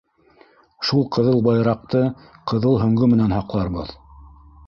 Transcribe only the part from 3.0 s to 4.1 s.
менән һаҡларбыҙ.